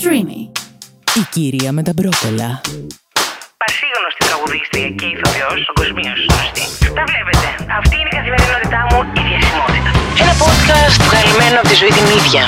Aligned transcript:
Streamy. 0.00 0.40
Η 1.14 1.22
κυρία 1.30 1.72
με 1.72 1.82
τα 1.82 1.92
μπρόκολα. 1.96 2.60
Πασίγνωστη 3.62 4.22
τραγουδίστρια 4.28 4.88
και 4.88 5.06
ηθοποιός, 5.06 5.70
παγκοσμίω 5.74 6.12
γνωστή. 6.28 6.64
Τα 6.94 7.04
βλέπετε. 7.10 7.48
Αυτή 7.78 7.94
είναι 8.00 8.10
η 8.12 8.16
καθημερινότητά 8.18 8.80
μου, 8.90 8.98
η 9.20 9.22
διασημότητα. 9.28 9.90
Ένα 10.22 10.34
podcast 10.42 10.96
βγαλμένο 11.08 11.58
από 11.60 11.68
τη 11.68 11.74
ζωή 11.74 11.88
την 11.88 12.06
ίδια. 12.18 12.44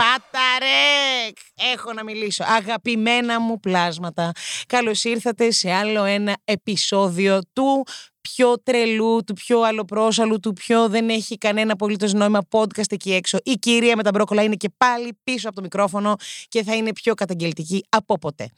Παταρέκ! 0.00 1.36
Έχω 1.74 1.92
να 1.92 2.04
μιλήσω. 2.04 2.44
Αγαπημένα 2.58 3.40
μου 3.40 3.60
πλάσματα. 3.60 4.32
Καλώς 4.66 5.04
ήρθατε 5.04 5.50
σε 5.50 5.72
άλλο 5.72 6.04
ένα 6.04 6.34
επεισόδιο 6.44 7.40
του 7.52 7.86
πιο 8.22 8.62
τρελού, 8.62 9.20
του 9.26 9.34
πιο 9.34 9.60
αλλοπρόσαλου, 9.60 10.40
του 10.40 10.52
πιο 10.52 10.88
δεν 10.88 11.08
έχει 11.08 11.38
κανένα 11.38 11.72
απολύτως 11.72 12.12
νόημα 12.12 12.40
podcast 12.50 12.92
εκεί 12.92 13.12
έξω. 13.12 13.38
Η 13.44 13.52
κυρία 13.52 13.96
με 13.96 14.02
τα 14.02 14.10
μπρόκολα 14.10 14.42
είναι 14.42 14.54
και 14.54 14.68
πάλι 14.76 15.18
πίσω 15.24 15.46
από 15.46 15.56
το 15.56 15.62
μικρόφωνο 15.62 16.16
και 16.48 16.62
θα 16.62 16.74
είναι 16.74 16.92
πιο 16.92 17.14
καταγγελτική 17.14 17.84
από 17.88 18.18
ποτέ. 18.18 18.50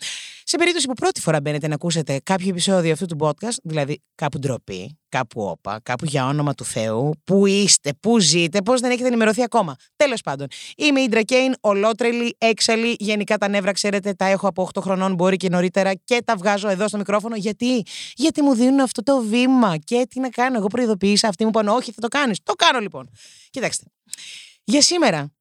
Σε 0.45 0.57
περίπτωση 0.57 0.87
που 0.87 0.93
πρώτη 0.93 1.21
φορά 1.21 1.41
μπαίνετε 1.41 1.69
να 1.69 1.75
ακούσετε 1.75 2.21
κάποιο 2.23 2.49
επεισόδιο 2.49 2.93
αυτού 2.93 3.07
του 3.07 3.17
podcast, 3.21 3.57
δηλαδή 3.63 4.03
κάπου 4.15 4.39
ντροπή, 4.39 4.99
κάπου 5.17 5.43
όπα, 5.43 5.81
κάπου 5.83 6.05
για 6.05 6.27
όνομα 6.27 6.55
του 6.55 6.65
Θεού, 6.65 7.11
που 7.25 7.47
είστε, 7.47 7.93
που 8.01 8.19
ζείτε, 8.19 8.63
πώς 8.63 8.81
δεν 8.81 8.91
έχετε 8.91 9.07
ενημερωθεί 9.07 9.43
ακόμα. 9.43 9.75
Τέλος 9.97 10.21
πάντων, 10.21 10.47
είμαι 10.77 11.01
η 11.01 11.09
Ντρακέιν, 11.09 11.55
ολότρελη, 11.61 12.37
έξαλλη. 12.39 12.97
Γενικά 12.99 13.39
τα 13.39 13.49
νεύρα, 13.49 13.73
ξέρετε, 13.73 14.13
τα 14.13 14.25
έχω 14.25 14.49
από 14.49 14.63
8 14.75 14.81
χρονών, 14.81 15.15
μπορεί 15.15 15.37
και 15.37 15.49
νωρίτερα 15.49 15.95
και 15.95 16.23
τα 16.25 16.37
βγάζω 16.37 16.69
εδώ 16.69 16.89
στο 16.89 16.97
μικρόφωνο. 16.97 17.37
Γιατί, 17.37 17.83
Γιατί 18.15 18.43
μου 18.43 18.55
δίνουν 18.55 18.81
αυτό 18.81 19.03
το 19.03 19.21
βήμα. 19.21 19.77
Και 19.85 20.07
τι 20.11 20.21
να 20.21 20.29
κάνω, 20.29 20.59
εγώ 20.59 20.67
προειδοποίησα, 20.67 21.29
αυτοί 21.29 21.43
μου 21.45 21.49
είπαν, 21.49 21.69
Όχι, 21.69 21.93
θα 21.93 22.01
το 22.01 22.09
κάνεις. 22.09 22.39
Το 22.43 22.53
κάνω 22.53 22.79
λοιπόν. 22.79 23.11
Κοιτάξτε. 23.51 23.85
Για 24.65 24.83
σήμερα 24.83 25.33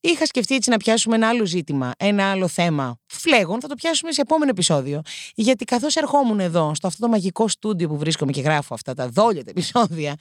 Είχα 0.00 0.26
σκεφτεί 0.26 0.54
έτσι 0.54 0.70
να 0.70 0.76
πιάσουμε 0.76 1.14
ένα 1.14 1.28
άλλο 1.28 1.46
ζήτημα, 1.46 1.92
ένα 1.96 2.30
άλλο 2.30 2.48
θέμα. 2.48 2.98
Φλέγον, 3.06 3.60
θα 3.60 3.68
το 3.68 3.74
πιάσουμε 3.74 4.12
σε 4.12 4.20
επόμενο 4.20 4.50
επεισόδιο. 4.50 5.00
Γιατί 5.34 5.64
καθώς 5.64 5.96
ερχόμουν 5.96 6.40
εδώ, 6.40 6.74
στο 6.74 6.86
αυτό 6.86 7.00
το 7.00 7.08
μαγικό 7.08 7.48
στούντιο 7.48 7.88
που 7.88 7.98
βρίσκομαι 7.98 8.32
και 8.32 8.40
γράφω 8.40 8.74
αυτά 8.74 8.94
τα 8.94 9.08
δόλια 9.08 9.44
τα 9.44 9.50
επεισόδια, 9.50 10.12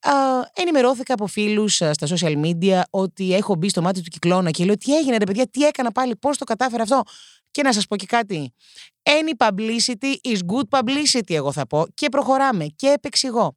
α, 0.00 0.12
ενημερώθηκα 0.54 1.14
από 1.14 1.26
φίλους 1.26 1.74
στα 1.74 2.06
social 2.08 2.44
media 2.44 2.80
ότι 2.90 3.34
έχω 3.34 3.54
μπει 3.54 3.68
στο 3.68 3.82
μάτι 3.82 4.02
του 4.02 4.10
κυκλώνα 4.10 4.50
και 4.50 4.64
λέω 4.64 4.76
τι 4.76 4.96
έγινε 4.96 5.16
ρε 5.16 5.24
παιδιά, 5.24 5.46
τι 5.48 5.64
έκανα 5.64 5.92
πάλι, 5.92 6.16
πώς 6.16 6.38
το 6.38 6.44
κατάφερα 6.44 6.82
αυτό; 6.82 7.02
Και 7.50 7.62
να 7.62 7.72
σας 7.72 7.86
πω 7.86 7.96
και 7.96 8.06
κάτι. 8.06 8.54
Any 9.02 9.46
publicity 9.46 10.14
is 10.32 10.38
good 10.52 10.78
publicity, 10.78 11.34
εγώ 11.34 11.52
θα 11.52 11.66
πω. 11.66 11.86
Και 11.94 12.08
προχωράμε 12.08 12.66
και 12.76 12.88
επεξηγώ. 12.88 13.56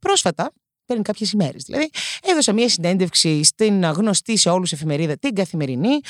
Πρόσφατα, 0.00 0.52
πριν 0.86 1.02
κάποιες 1.02 1.32
ημέρες 1.32 1.62
δηλαδή, 1.62 1.90
έδωσα 2.22 2.52
μια 2.52 2.68
συνέντευξη 2.68 3.44
στην 3.44 3.84
γνωστή 3.84 4.36
σε 4.36 4.48
όλους 4.48 4.72
εφημερίδα 4.72 5.18
την 5.18 5.34
καθημερινή, 5.34 6.00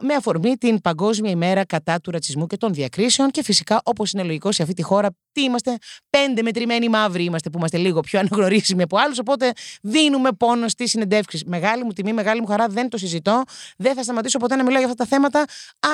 με 0.00 0.14
αφορμή 0.14 0.56
την 0.56 0.80
Παγκόσμια 0.80 1.30
ημέρα 1.30 1.64
κατά 1.64 2.00
του 2.00 2.10
ρατσισμού 2.10 2.46
και 2.46 2.56
των 2.56 2.74
διακρίσεων. 2.74 3.30
Και 3.30 3.42
φυσικά, 3.42 3.80
όπως 3.84 4.12
είναι 4.12 4.22
λογικό 4.22 4.52
σε 4.52 4.62
αυτή 4.62 4.74
τη 4.74 4.82
χώρα, 4.82 5.08
τι 5.32 5.42
είμαστε, 5.42 5.76
πέντε 6.10 6.42
μετρημένοι 6.42 6.88
μαύροι 6.88 7.24
είμαστε 7.24 7.50
που 7.50 7.58
είμαστε 7.58 7.78
λίγο 7.78 8.00
πιο 8.00 8.18
αναγνωρίσιμοι 8.18 8.82
από 8.82 8.96
άλλους. 8.98 9.18
Οπότε 9.18 9.52
δίνουμε 9.82 10.32
πόνο 10.32 10.68
στις 10.68 10.90
συνεντεύξεις. 10.90 11.44
Μεγάλη 11.44 11.84
μου 11.84 11.92
τιμή, 11.92 12.12
μεγάλη 12.12 12.40
μου 12.40 12.46
χαρά, 12.46 12.68
δεν 12.68 12.88
το 12.88 12.98
συζητώ. 12.98 13.42
Δεν 13.76 13.94
θα 13.94 14.02
σταματήσω 14.02 14.38
ποτέ 14.38 14.56
να 14.56 14.62
μιλάω 14.62 14.78
για 14.78 14.88
αυτά 14.90 15.04
τα 15.04 15.10
θέματα. 15.10 15.44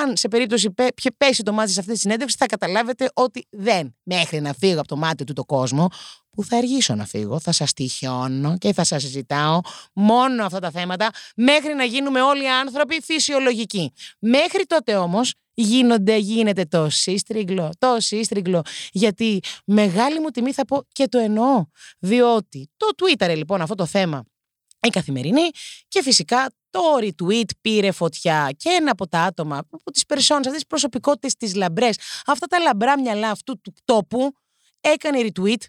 Αν 0.03 0.17
σε 0.17 0.27
περίπτωση 0.27 0.73
πέσει 1.17 1.43
το 1.43 1.53
μάτι 1.53 1.71
σε 1.71 1.79
αυτή 1.79 1.91
τη 1.91 1.99
συνέντευξη, 1.99 2.35
θα 2.39 2.45
καταλάβετε 2.45 3.09
ότι 3.13 3.47
δεν 3.49 3.95
μέχρι 4.03 4.41
να 4.41 4.53
φύγω 4.53 4.79
από 4.79 4.87
το 4.87 4.95
μάτι 4.95 5.23
του 5.23 5.33
το 5.33 5.45
κόσμο 5.45 5.89
που 6.31 6.43
θα 6.43 6.57
αργήσω 6.57 6.95
να 6.95 7.05
φύγω, 7.05 7.39
θα 7.39 7.51
σας 7.51 7.73
τυχιώνω 7.73 8.57
και 8.57 8.73
θα 8.73 8.83
σας 8.83 9.01
συζητάω 9.01 9.59
μόνο 9.93 10.45
αυτά 10.45 10.59
τα 10.59 10.71
θέματα 10.71 11.09
μέχρι 11.35 11.73
να 11.73 11.83
γίνουμε 11.83 12.21
όλοι 12.21 12.49
άνθρωποι 12.49 13.01
φυσιολογικοί. 13.03 13.93
Μέχρι 14.19 14.65
τότε 14.65 14.95
όμως 14.95 15.33
γίνονται, 15.53 16.17
γίνεται 16.17 16.65
το 16.65 16.89
σύστριγγλο, 16.89 17.69
το 17.77 17.95
σύστριγγλο, 17.99 18.61
γιατί 18.91 19.39
μεγάλη 19.65 20.19
μου 20.19 20.29
τιμή 20.29 20.53
θα 20.53 20.65
πω 20.65 20.83
και 20.91 21.07
το 21.07 21.17
εννοώ, 21.17 21.65
διότι 21.99 22.69
το 22.77 22.87
Twitter 22.97 23.35
λοιπόν 23.35 23.61
αυτό 23.61 23.75
το 23.75 23.85
θέμα 23.85 24.23
η 24.87 24.89
καθημερινή 24.89 25.49
και 25.87 26.01
φυσικά 26.01 26.51
το 26.69 26.79
retweet 27.01 27.49
πήρε 27.61 27.91
φωτιά 27.91 28.49
και 28.57 28.69
ένα 28.69 28.91
από 28.91 29.07
τα 29.07 29.19
άτομα, 29.19 29.57
από 29.57 29.91
τις 29.91 30.05
περσόνες, 30.05 30.45
αυτές 30.45 30.59
τις 30.59 30.67
προσωπικότητες, 30.67 31.35
τις 31.35 31.55
λαμπρές, 31.55 31.97
αυτά 32.25 32.47
τα 32.47 32.59
λαμπρά 32.59 32.99
μυαλά 32.99 33.29
αυτού 33.29 33.61
του 33.61 33.73
τόπου 33.85 34.31
έκανε 34.81 35.19
retweet 35.21 35.61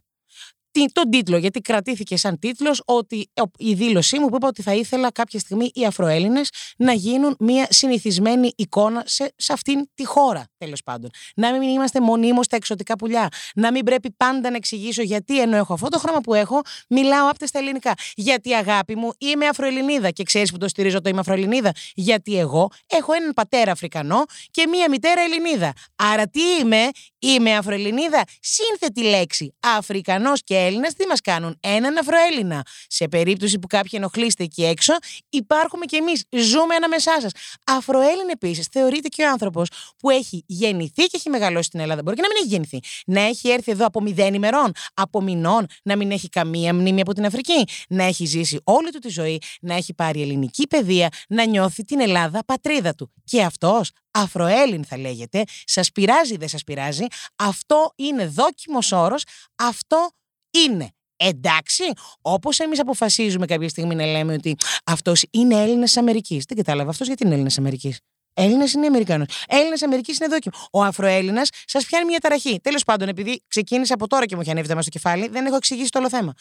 τον 0.93 1.11
τίτλο, 1.11 1.37
γιατί 1.37 1.61
κρατήθηκε 1.61 2.17
σαν 2.17 2.39
τίτλος 2.39 2.83
ότι 2.85 3.31
η 3.59 3.75
δήλωσή 3.75 4.19
μου 4.19 4.29
που 4.29 4.37
είπα 4.37 4.49
ότι 4.49 4.63
θα 4.63 4.75
ήθελα 4.75 5.13
κάποια 5.13 5.39
στιγμή 5.39 5.71
οι 5.75 5.87
Αφροέλληνες 5.87 6.51
να 6.77 6.93
γίνουν 6.93 7.37
μια 7.39 7.67
συνηθισμένη 7.71 8.53
εικόνα 8.57 9.03
σε, 9.07 9.33
σε 9.37 9.53
αυτήν 9.53 9.89
τη 9.95 10.05
χώρα, 10.05 10.45
τέλος 10.59 10.83
πάντων. 10.83 11.11
Να 11.37 11.53
μην 11.53 11.63
είμαστε 11.63 12.01
μονίμως 12.01 12.45
στα 12.45 12.57
εξωτικά 12.57 12.97
πουλιά. 12.97 13.29
Να 13.55 13.73
μην 13.73 13.85
πρέπει 13.85 14.11
πάντα 14.17 14.51
να 14.51 14.57
εξηγήσω 14.57 15.03
γιατί 15.03 15.41
ενώ 15.41 15.57
έχω 15.57 15.73
αυτό 15.73 15.89
το 15.89 15.99
χρώμα 15.99 16.21
που 16.21 16.35
έχω, 16.35 16.61
μιλάω 16.89 17.31
άπτες 17.31 17.49
στα 17.49 17.59
ελληνικά. 17.59 17.95
Γιατί 18.15 18.55
αγάπη 18.55 18.97
μου 18.97 19.13
είμαι 19.19 19.47
Αφροελληνίδα 19.47 20.11
και 20.11 20.23
ξέρεις 20.23 20.51
που 20.51 20.59
το 20.59 20.69
στηρίζω 20.69 21.01
το 21.01 21.09
είμαι 21.09 21.21
Αφροελληνίδα. 21.21 21.73
Γιατί 21.95 22.39
εγώ 22.39 22.71
έχω 22.87 23.13
έναν 23.13 23.33
πατέρα 23.33 23.73
Αφρικανό 23.73 24.25
και 24.51 24.67
μία 24.67 24.89
μητέρα 24.89 25.21
Ελληνίδα. 25.21 25.73
Άρα 25.97 26.29
τι 26.29 26.41
είμαι, 26.61 26.89
είμαι 27.19 27.57
Αφροελληνίδα. 27.57 28.25
Σύνθετη 28.41 29.03
λέξη. 29.03 29.55
Αφρικανός 29.61 30.43
και 30.45 30.62
Έλληνα 30.63 30.89
τι 30.97 31.07
μας 31.07 31.21
κάνουν, 31.21 31.59
έναν 31.61 31.97
Αφροέλληνα. 31.97 32.63
Σε 32.87 33.09
περίπτωση 33.09 33.59
που 33.59 33.67
κάποιοι 33.67 33.91
ενοχλείστε 33.93 34.45
εκεί 34.45 34.65
έξω, 34.65 34.93
υπάρχουμε 35.29 35.85
κι 35.85 35.97
εμείς. 35.97 36.25
Ζούμε 36.31 36.75
ανάμεσά 36.75 37.21
σας. 37.21 37.31
Αφροέλλην 37.67 38.29
επίσης 38.29 38.67
θεωρείται 38.67 39.09
και 39.09 39.23
ο 39.23 39.31
άνθρωπος 39.31 39.69
που 39.99 40.11
έχει 40.11 40.45
γεννηθεί 40.47 41.05
και 41.05 41.17
έχει 41.17 41.31
μεγαλώσει 41.31 41.65
στην 41.65 41.81
Ελλάδα. 41.81 42.03
Μπορεί 42.03 42.17
και 42.17 42.23
να 42.23 42.29
μην 42.29 42.37
έχει 42.37 42.49
γεννηθεί. 42.49 42.79
Να 43.07 43.21
έχει 43.21 43.49
έρθει 43.49 43.71
εδώ 43.71 43.87
από 43.87 44.01
μηδέν 44.01 44.35
ημερών, 44.35 44.73
από 44.95 45.21
μηνών, 45.21 45.67
να 45.83 45.97
μην 45.97 46.11
έχει 46.11 46.29
καμία 46.29 46.75
μνήμη 46.75 47.01
από 47.01 47.13
την 47.13 47.25
Αφρική. 47.27 47.65
Να 47.89 48.05
έχει 48.05 48.25
ζήσει 48.25 48.61
όλη 48.65 48.91
του 48.91 48.99
τη 48.99 49.09
ζωή, 49.09 49.41
να 49.61 49.75
έχει 49.75 49.95
πάρει 49.95 50.23
ελληνική 50.23 50.67
παιδεία, 50.67 51.09
να 51.29 51.45
νιώθει 51.45 51.85
την 51.85 52.01
Ελλάδα 52.01 52.45
πατρίδα 52.45 52.95
του. 52.95 53.13
Και 53.25 53.43
αυτός 53.43 53.91
Αφροέλλην 54.11 54.85
θα 54.85 54.99
λέγεται, 54.99 55.45
σας 55.65 55.91
πειράζει 55.93 56.35
ή 56.35 56.37
δεν 56.37 56.49
σας 56.49 56.65
πειράζει, 56.65 57.05
αυτό 57.37 57.93
είναι 57.97 58.27
δόκιμος 58.27 58.93
όρος, 58.93 59.23
αυτό 59.57 60.11
είναι. 60.53 60.89
Εντάξει, 61.17 61.85
όπως 62.21 62.59
εμείς 62.59 62.81
αποφασίζουμε 62.81 63.47
κάποια 63.47 63.69
στιγμή 63.69 63.95
να 63.95 64.07
λέμε 64.07 64.33
ότι 64.33 64.57
αυτός 64.85 65.25
είναι 65.31 65.63
Έλληνας 65.63 65.97
Αμερικής. 65.97 66.45
Δεν 66.45 66.57
κατάλαβα 66.57 66.91
αυτός 66.91 67.07
γιατί 67.07 67.25
είναι 67.25 67.33
Έλληνας 67.33 67.59
Αμερικής. 67.59 67.99
Έλληνας 68.35 68.73
είναι 68.73 68.87
Αμερικανό. 68.87 69.25
Έλληνας 69.47 69.83
Αμερικής 69.83 70.19
είναι 70.19 70.29
δόκιμο. 70.29 70.55
Ο 70.73 70.83
Αφροέλληνας 70.83 71.49
σας 71.65 71.85
πιάνει 71.85 72.05
μια 72.05 72.19
ταραχή. 72.19 72.61
Τέλος 72.63 72.85
πάντων, 72.85 73.09
επειδή 73.09 73.43
ξεκίνησε 73.49 73.93
από 73.93 74.07
τώρα 74.07 74.27
και 74.27 74.35
μου 74.35 74.41
έχει 74.41 74.51
ανέβει 74.51 74.69
στο 74.81 74.91
κεφάλι, 74.91 75.29
δεν 75.29 75.47
έχω 75.47 75.57
εξηγήσει 75.57 75.91
το 75.91 75.99
όλο 75.99 76.09
θέμα. 76.09 76.33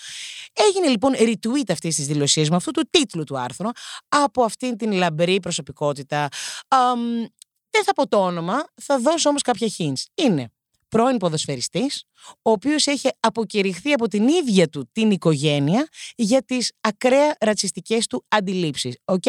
Έγινε 0.54 0.88
λοιπόν 0.88 1.14
retweet 1.18 1.72
αυτής 1.72 1.96
της 1.96 2.08
δηλωσίας 2.08 2.50
μου, 2.50 2.56
αυτού 2.56 2.72
του 2.72 2.88
τίτλου 2.90 3.24
του 3.24 3.40
άρθρου, 3.40 3.70
από 4.08 4.44
αυτήν 4.44 4.78
την 4.78 4.92
λαμπρή 4.92 5.40
προσωπικότητα. 5.40 6.28
Um, 6.68 7.26
δεν 7.70 7.84
θα 7.84 7.94
πω 7.94 8.08
το 8.08 8.18
όνομα, 8.18 8.64
θα 8.82 9.00
δώσω 9.00 9.30
όμως 9.30 9.42
κάποια 9.42 9.68
hints. 9.78 10.04
Είναι 10.16 10.52
πρώην 10.92 11.18
ποδοσφαιριστής, 11.18 12.04
ο 12.42 12.52
οποίος 12.52 12.88
έχει 12.88 13.10
αποκηρυχθεί 13.20 13.92
από 13.92 14.08
την 14.08 14.28
ίδια 14.28 14.70
του 14.70 14.90
την 14.92 15.12
οικογένεια 15.12 15.88
για 16.16 16.44
τις 16.44 16.72
ακραία 16.82 17.36
ρατσιστικές 17.40 18.08
του 18.08 18.26
αντιλήψεις. 18.28 18.98
Οκ, 19.06 19.24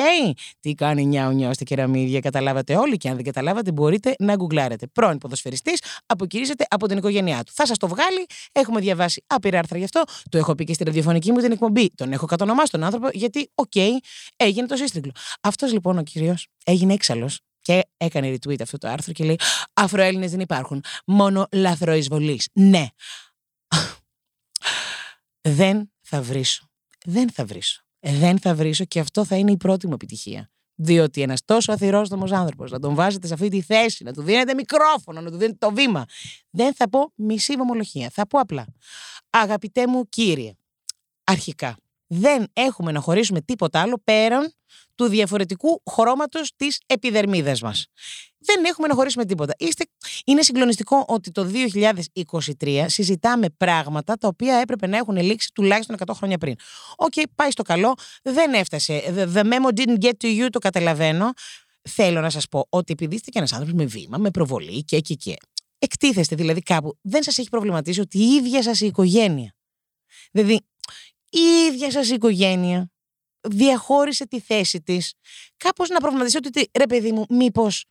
τι 0.60 0.74
κάνει 0.74 1.04
νιάου 1.04 1.32
νιάου 1.32 1.54
στα 1.54 1.64
κεραμίδια, 1.64 2.20
καταλάβατε 2.20 2.76
όλοι 2.76 2.96
και 2.96 3.08
αν 3.08 3.14
δεν 3.14 3.24
καταλάβατε 3.24 3.72
μπορείτε 3.72 4.14
να 4.18 4.34
γκουγκλάρετε. 4.34 4.86
Πρώην 4.86 5.18
ποδοσφαιριστής 5.18 5.82
αποκηρύσσεται 6.06 6.64
από 6.70 6.88
την 6.88 6.96
οικογένειά 6.96 7.42
του. 7.44 7.52
Θα 7.54 7.66
σας 7.66 7.78
το 7.78 7.88
βγάλει, 7.88 8.26
έχουμε 8.52 8.80
διαβάσει 8.80 9.24
άπειρα 9.26 9.58
άρθρα 9.58 9.78
γι' 9.78 9.84
αυτό, 9.84 10.02
το 10.28 10.38
έχω 10.38 10.54
πει 10.54 10.64
και 10.64 10.74
στη 10.74 10.84
ραδιοφωνική 10.84 11.32
μου 11.32 11.38
την 11.38 11.52
εκπομπή, 11.52 11.90
τον 11.94 12.12
έχω 12.12 12.26
κατονομάσει 12.26 12.70
τον 12.70 12.84
άνθρωπο 12.84 13.08
γιατί, 13.12 13.50
οκ, 13.54 13.76
έγινε 14.36 14.66
το 14.66 14.76
σύστριγκλο. 14.76 15.12
Αυτός 15.40 15.72
λοιπόν 15.72 15.98
ο 15.98 16.02
κύριος 16.02 16.46
έγινε 16.64 16.92
έξαλλος 16.92 17.40
και 17.62 17.84
έκανε 17.96 18.30
retweet 18.30 18.62
αυτό 18.62 18.78
το 18.78 18.88
άρθρο 18.88 19.12
και 19.12 19.24
λέει 19.24 19.38
Αφροέλληνες 19.72 20.30
δεν 20.30 20.40
υπάρχουν, 20.40 20.84
μόνο 21.06 21.46
λαθροεισβολείς. 21.52 22.48
Ναι. 22.52 22.86
δεν 25.40 25.92
θα 26.00 26.22
βρίσω. 26.22 26.66
Δεν 27.04 27.30
θα 27.30 27.44
βρίσω. 27.44 27.82
Δεν 28.00 28.38
θα 28.38 28.54
βρίσω 28.54 28.84
και 28.84 29.00
αυτό 29.00 29.24
θα 29.24 29.36
είναι 29.36 29.50
η 29.50 29.56
πρώτη 29.56 29.86
μου 29.86 29.92
επιτυχία. 29.92 30.50
Διότι 30.74 31.22
ένας 31.22 31.44
τόσο 31.44 31.72
αθυρόστομος 31.72 32.32
άνθρωπος, 32.32 32.70
να 32.70 32.78
τον 32.78 32.94
βάζετε 32.94 33.26
σε 33.26 33.34
αυτή 33.34 33.48
τη 33.48 33.60
θέση, 33.60 34.04
να 34.04 34.12
του 34.12 34.22
δίνετε 34.22 34.54
μικρόφωνο, 34.54 35.20
να 35.20 35.30
του 35.30 35.36
δίνετε 35.36 35.66
το 35.66 35.72
βήμα. 35.72 36.04
Δεν 36.50 36.74
θα 36.74 36.88
πω 36.88 37.12
μισή 37.14 37.54
βομολογία. 37.54 38.10
Θα 38.10 38.26
πω 38.26 38.38
απλά. 38.38 38.66
Αγαπητέ 39.30 39.86
μου 39.86 40.08
κύριε, 40.08 40.52
αρχικά, 41.24 41.76
δεν 42.06 42.46
έχουμε 42.52 42.92
να 42.92 43.00
χωρίσουμε 43.00 43.40
τίποτα 43.40 43.80
άλλο 43.80 44.00
πέραν 44.04 44.52
του 45.02 45.08
διαφορετικού 45.08 45.82
χρώματος 45.90 46.52
της 46.56 46.80
επιδερμίδας 46.86 47.60
μας. 47.60 47.86
Δεν 48.38 48.64
έχουμε 48.64 48.86
να 48.86 48.94
χωρίσουμε 48.94 49.24
τίποτα. 49.24 49.54
Είστε... 49.58 49.84
Είναι 50.24 50.42
συγκλονιστικό 50.42 51.04
ότι 51.08 51.30
το 51.30 51.50
2023 52.60 52.84
συζητάμε 52.86 53.46
πράγματα 53.56 54.14
τα 54.14 54.28
οποία 54.28 54.56
έπρεπε 54.56 54.86
να 54.86 54.96
έχουν 54.96 55.16
λήξει 55.16 55.50
τουλάχιστον 55.54 55.96
100 56.06 56.14
χρόνια 56.14 56.38
πριν. 56.38 56.54
OK, 56.96 57.12
okay, 57.16 57.22
πάει 57.34 57.50
στο 57.50 57.62
καλό, 57.62 57.94
δεν 58.22 58.52
έφτασε. 58.52 59.02
The 59.34 59.42
memo 59.42 59.80
didn't 59.80 60.04
get 60.04 60.12
to 60.20 60.42
you, 60.42 60.46
το 60.50 60.58
καταλαβαίνω. 60.58 61.32
θέλω 61.88 62.20
να 62.20 62.30
σας 62.30 62.48
πω 62.48 62.66
ότι 62.68 62.92
επειδή 62.92 63.14
είστε 63.14 63.30
και 63.30 63.38
ένας 63.38 63.52
άνθρωπος 63.52 63.74
με 63.74 63.84
βήμα, 63.84 64.18
με 64.18 64.30
προβολή 64.30 64.84
και 64.84 65.00
και 65.00 65.14
και. 65.14 65.36
Εκτίθεστε 65.78 66.36
δηλαδή 66.36 66.60
κάπου. 66.60 66.98
Δεν 67.00 67.22
σας 67.22 67.38
έχει 67.38 67.48
προβληματίσει 67.48 68.00
ότι 68.00 68.18
η 68.18 68.34
ίδια 68.34 68.62
σας 68.62 68.80
η 68.80 68.86
οικογένεια. 68.86 69.54
Δηλαδή, 70.30 70.60
η 71.28 71.40
ίδια 71.68 71.90
σας 71.90 72.10
η 72.10 72.14
οικογένεια 72.14 72.92
διαχώρισε 73.48 74.26
τη 74.26 74.40
θέση 74.40 74.82
της. 74.82 75.14
Κάπως 75.56 75.88
να 75.88 76.00
προβληματίσει 76.00 76.36
ότι 76.36 76.70
ρε 76.78 76.86
παιδί 76.86 77.12
μου, 77.12 77.24
μήπως 77.28 77.84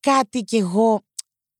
κάτι 0.00 0.42
κι 0.42 0.56
εγώ. 0.56 1.02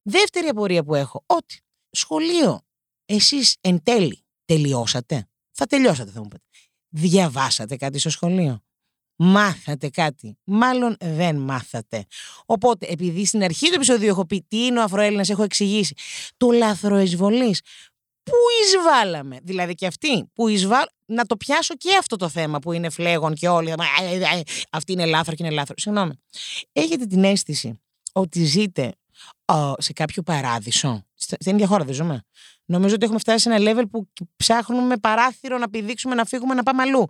Δεύτερη 0.01 0.47
απορία 0.47 0.83
που 0.83 0.95
έχω, 0.95 1.23
ότι 1.25 1.61
σχολείο, 1.91 2.61
εσείς 3.05 3.55
εν 3.61 3.83
τέλει 3.83 4.23
τελειώσατε; 4.45 5.27
Θα 5.51 5.65
τελειώσατε 5.65 6.11
θα 6.11 6.21
μου 6.21 6.27
πείτε. 6.27 6.43
Διαβάσατε 6.89 7.75
κάτι 7.75 7.99
στο 7.99 8.09
σχολείο; 8.09 8.63
Μάθατε 9.15 9.89
κάτι; 9.89 10.37
Μάλλον 10.43 10.95
δεν 10.99 11.35
μάθατε. 11.35 12.05
Οπότε, 12.45 12.85
επειδή 12.85 13.25
στην 13.25 13.43
αρχή 13.43 13.67
του 13.67 13.73
επεισοδίου 13.73 14.07
έχω 14.07 14.25
πει 14.25 14.45
τι 14.47 14.65
είναι 14.65 14.79
ο 14.79 14.83
Αφροέλληνας, 14.83 15.29
έχω 15.29 15.43
εξηγήσει 15.43 15.95
το 16.37 16.51
λαθροεσβολή. 16.51 17.55
Πού 18.29 18.37
εισβάλαμε, 18.63 19.39
δηλαδή 19.43 19.75
και 19.75 19.85
αυτοί 19.85 20.29
που 20.33 20.47
εισβάλ... 20.47 20.83
Να 21.11 21.25
το 21.25 21.37
πιάσω 21.37 21.75
και 21.75 21.95
αυτό 21.99 22.15
το 22.15 22.29
θέμα 22.29 22.59
που 22.59 22.71
είναι 22.71 22.89
φλέγον 22.89 23.33
και 23.33 23.47
όλοι. 23.47 23.73
Αυτή 24.71 24.91
είναι 24.91 25.05
λάθρο 25.05 25.35
και 25.35 25.43
είναι 25.43 25.53
λάθρο. 25.53 25.75
Συγγνώμη. 25.77 26.13
Έχετε 26.71 27.05
την 27.05 27.23
αίσθηση 27.23 27.81
ότι 28.13 28.43
ζείτε 28.43 28.93
σε 29.77 29.93
κάποιο 29.93 30.23
παράδεισο; 30.23 31.05
Στην 31.15 31.53
ίδια 31.53 31.67
χώρα 31.67 31.83
δεν 31.83 31.93
ζούμε. 31.93 32.23
Νομίζω 32.65 32.95
ότι 32.95 33.03
έχουμε 33.03 33.19
φτάσει 33.19 33.39
σε 33.39 33.53
ένα 33.53 33.71
level 33.71 33.83
που 33.91 34.09
ψάχνουμε 34.35 34.97
παράθυρο 34.97 35.57
να 35.57 35.69
πηδήξουμε, 35.69 36.15
να 36.15 36.25
φύγουμε, 36.25 36.53
να 36.53 36.63
πάμε 36.63 36.81
αλλού. 36.81 37.07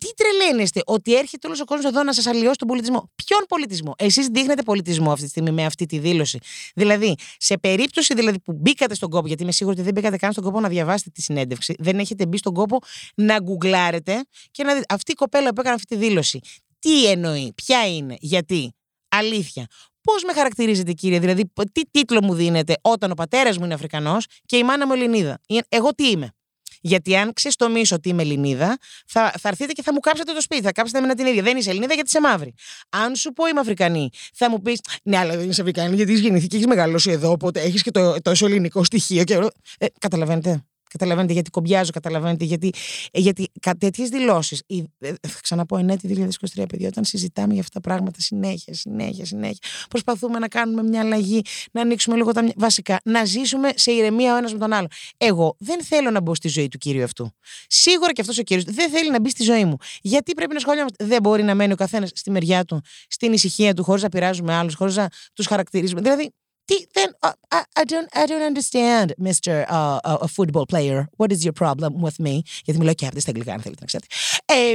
Τι 0.00 0.14
τρελαίνεστε, 0.14 0.80
ότι 0.86 1.14
έρχεται 1.16 1.46
όλος 1.46 1.60
ο 1.60 1.64
κόσμος 1.64 1.84
εδώ 1.92 2.02
να 2.02 2.12
σας 2.12 2.26
αλλοιώσει 2.26 2.58
τον 2.58 2.68
πολιτισμό; 2.68 3.10
Ποιον 3.24 3.40
πολιτισμό; 3.48 3.94
Εσείς 3.98 4.26
δείχνετε 4.26 4.62
πολιτισμό 4.62 5.10
αυτή 5.12 5.24
τη 5.24 5.30
στιγμή 5.30 5.50
με 5.50 5.64
αυτή 5.64 5.86
τη 5.86 5.98
δήλωση. 5.98 6.38
Δηλαδή, 6.74 7.14
σε 7.38 7.58
περίπτωση 7.58 8.14
δηλαδή 8.14 8.40
που 8.40 8.52
μπήκατε 8.52 8.94
στον 8.94 9.10
κόπο, 9.10 9.26
γιατί 9.26 9.42
είμαι 9.42 9.52
σίγουρη 9.52 9.74
ότι 9.76 9.84
δεν 9.84 9.94
μπήκατε 9.94 10.16
καν 10.16 10.32
στον 10.32 10.44
κόπο 10.44 10.60
να 10.60 10.68
διαβάσετε 10.68 11.10
τη 11.14 11.22
συνέντευξη, 11.22 11.74
δεν 11.78 11.98
έχετε 11.98 12.26
μπει 12.26 12.36
στον 12.36 12.54
κόπο 12.54 12.78
να 13.14 13.40
γκουγκλάρετε 13.40 14.24
και 14.50 14.62
να 14.64 14.74
δείτε 14.74 14.86
αυτή 14.88 15.12
η 15.12 15.14
κοπέλα 15.14 15.52
που 15.52 15.60
έκανε 15.60 15.74
αυτή 15.74 15.96
τη 15.96 16.06
δήλωση. 16.06 16.40
Τι 16.78 17.06
εννοεί, 17.06 17.52
ποια 17.54 17.88
είναι, 17.88 18.16
γιατί; 18.20 18.72
Αλήθεια. 19.08 19.66
Πώς 20.00 20.24
με 20.24 20.32
χαρακτηρίζετε, 20.32 20.92
κύριε, 20.92 21.18
δηλαδή, 21.18 21.52
τι 21.72 21.82
τίτλο 21.90 22.22
μου 22.22 22.34
δίνετε 22.34 22.74
όταν 22.80 23.10
ο 23.10 23.14
πατέρας 23.14 23.58
μου 23.58 23.64
είναι 23.64 23.74
Αφρικανός 23.74 24.26
και 24.46 24.56
η 24.56 24.62
μάνα 24.62 24.86
μου 24.86 24.92
Ελληνίδα; 24.92 25.38
Εγώ 25.68 25.94
τι 25.94 26.10
είμαι; 26.10 26.32
Γιατί 26.80 27.16
αν 27.16 27.32
ξεστομίσω 27.32 27.94
ότι 27.94 28.08
είμαι 28.08 28.22
Ελληνίδα, 28.22 28.78
θα, 29.06 29.32
θα 29.38 29.48
έρθετε 29.48 29.72
και 29.72 29.82
θα 29.82 29.92
μου 29.92 30.00
κάψετε 30.00 30.32
το 30.32 30.40
σπίτι, 30.40 30.62
θα 30.62 30.72
κάψετε 30.72 31.06
με 31.06 31.14
την 31.14 31.26
ίδια. 31.26 31.42
Δεν 31.42 31.56
είσαι 31.56 31.70
Ελληνίδα 31.70 31.94
γιατί 31.94 32.08
είσαι 32.08 32.20
μαύρη. 32.20 32.54
Αν 32.88 33.14
σου 33.14 33.32
πω 33.32 33.46
είμαι 33.46 33.60
Αφρικανή, 33.60 34.10
θα 34.34 34.50
μου 34.50 34.62
πεις 34.62 34.80
Ναι, 35.02 35.16
αλλά 35.16 35.36
δεν 35.36 35.48
είσαι 35.48 35.60
Αφρικανή 35.60 35.94
γιατί 35.94 36.12
έχει 36.12 36.20
γεννηθεί 36.20 36.46
και 36.46 36.56
έχεις 36.56 36.66
μεγαλώσει 36.66 37.10
εδώ, 37.10 37.30
οπότε 37.30 37.60
έχεις 37.60 37.82
και 37.82 37.90
το 37.90 38.20
τόσο 38.22 38.46
ελληνικό 38.46 38.84
στοιχείο. 38.84 39.24
Και... 39.24 39.34
Ε, 39.78 39.86
καταλαβαίνετε. 39.98 40.62
Καταλαβαίνετε 40.90 41.32
γιατί 41.32 41.50
κομπιάζω, 41.50 41.90
καταλαβαίνετε 41.90 42.44
γιατί, 42.44 42.72
ε, 43.12 43.20
γιατί 43.20 43.50
τέτοιες 43.78 44.08
δηλώσεις. 44.08 44.62
Ε, 44.66 44.82
θα 45.28 45.38
ξαναπώ 45.42 45.76
ενέτη 45.76 46.06
2023, 46.06 46.64
παιδιά, 46.68 46.88
όταν 46.88 47.04
συζητάμε 47.04 47.52
για 47.52 47.62
αυτά 47.62 47.80
τα 47.80 47.88
πράγματα 47.88 48.20
συνέχεια, 48.20 48.74
συνέχεια, 48.74 49.24
συνέχεια. 49.24 49.68
Προσπαθούμε 49.88 50.38
να 50.38 50.48
κάνουμε 50.48 50.82
μια 50.82 51.00
αλλαγή, 51.00 51.42
να 51.72 51.80
ανοίξουμε 51.80 52.16
λίγο 52.16 52.32
τα 52.32 52.52
βασικά, 52.56 53.00
να 53.04 53.24
ζήσουμε 53.24 53.70
σε 53.74 53.92
ηρεμία 53.92 54.34
ο 54.34 54.36
ένας 54.36 54.52
με 54.52 54.58
τον 54.58 54.72
άλλο. 54.72 54.86
Εγώ 55.16 55.56
δεν 55.58 55.84
θέλω 55.84 56.10
να 56.10 56.20
μπω 56.20 56.34
στη 56.34 56.48
ζωή 56.48 56.68
του 56.68 56.78
κύριου 56.78 57.04
αυτού. 57.04 57.32
Σίγουρα 57.66 58.12
και 58.12 58.20
αυτός 58.20 58.38
ο 58.38 58.42
κύριος 58.42 58.74
δεν 58.74 58.90
θέλει 58.90 59.10
να 59.10 59.20
μπει 59.20 59.30
στη 59.30 59.42
ζωή 59.42 59.64
μου. 59.64 59.76
Γιατί 60.00 60.32
πρέπει 60.32 60.52
να 60.52 60.60
σχολιάζουμε. 60.60 60.94
Δεν 60.98 61.22
μπορεί 61.22 61.42
να 61.42 61.54
μένει 61.54 61.72
ο 61.72 61.76
καθένας 61.76 62.10
στη 62.14 62.30
μεριά 62.30 62.64
του, 62.64 62.80
στην 63.08 63.32
ησυχία 63.32 63.74
του, 63.74 63.84
χωρίς 63.84 64.02
να 64.02 64.08
πειράζουμε 64.08 64.54
άλλους, 64.54 64.74
χωρίς 64.74 64.96
να 64.96 65.08
τους 65.34 65.46
χαρακτηρίζουμε. 65.46 66.00
Δηλαδή, 66.00 66.32
τι, 66.68 66.86
δεν, 66.92 67.16
I, 67.54 67.62
I, 67.80 67.84
don't, 67.92 68.08
I 68.22 68.26
don't 68.30 68.46
understand, 68.50 69.06
Mr. 69.28 69.52
Uh, 69.68 69.98
uh, 70.04 70.26
a 70.26 70.28
football 70.36 70.66
player. 70.72 70.98
What 71.16 71.30
is 71.34 71.40
your 71.46 71.56
problem 71.62 71.92
with 72.04 72.18
me? 72.26 72.40
Γιατί 72.64 72.78
μιλάω 72.78 72.94
και 72.94 73.06
αυτή 73.06 73.20
στα 73.20 73.30
αγγλικά, 73.30 73.52
αν 73.52 73.60
θέλετε 73.60 73.80
να 73.80 73.86
ξέρετε. 73.86 74.14
Ε, 74.44 74.74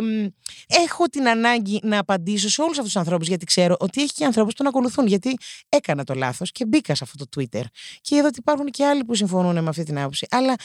έχω 0.84 1.06
την 1.06 1.28
ανάγκη 1.28 1.80
να 1.84 2.00
απαντήσω 2.00 2.50
σε 2.50 2.62
όλους 2.62 2.78
αυτούς 2.78 2.94
τους 2.94 3.01
ανθρώπους, 3.01 3.28
γιατί 3.28 3.45
ξέρω 3.45 3.75
ότι 3.80 4.01
έχει 4.01 4.12
και 4.13 4.25
ανθρώπους 4.25 4.54
που 4.54 4.57
τον 4.57 4.68
ακολουθούν. 4.68 5.07
Γιατί 5.07 5.38
έκανα 5.69 6.04
το 6.04 6.13
λάθος 6.13 6.51
και 6.51 6.66
μπήκα 6.66 6.95
σε 6.95 7.04
αυτό 7.04 7.25
το 7.28 7.42
Twitter. 7.42 7.63
Και 8.01 8.16
είδα 8.16 8.28
ότι 8.28 8.39
υπάρχουν 8.39 8.66
και 8.66 8.86
άλλοι 8.86 9.04
που 9.04 9.16
συμφωνούν 9.16 9.63
με 9.63 9.69
αυτή 9.69 9.84
την 9.84 10.00
άποψη. 10.00 10.28
Αλλά 10.30 10.56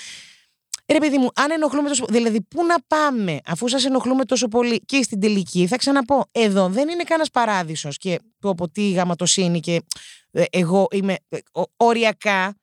Ρε 0.93 0.99
παιδί 0.99 1.19
μου, 1.19 1.29
αν 1.35 1.51
ενοχλούμε 1.51 1.89
τόσο 1.89 2.05
πολύ. 2.05 2.19
Δηλαδή, 2.19 2.41
πού 2.41 2.65
να 2.65 2.75
πάμε, 2.87 3.39
αφού 3.45 3.69
σας 3.69 3.85
ενοχλούμε 3.85 4.25
τόσο 4.25 4.49
πολύ 4.49 4.81
και 4.87 5.03
στην 5.03 5.21
τελική, 5.21 5.67
θα 5.67 5.77
ξαναπώ. 5.77 6.25
Εδώ 6.33 6.69
δεν 6.69 6.89
είναι 6.89 7.03
κανένας 7.03 7.31
παράδεισος 7.31 7.97
και 7.97 8.19
το 8.39 8.49
από 8.49 8.71
τι 8.71 8.91
γαματοσύνη 8.91 9.61
και 9.61 9.83
ε, 10.31 10.43
εγώ 10.51 10.87
είμαι 10.91 11.17
ε, 11.29 11.39
οριακά 11.77 12.57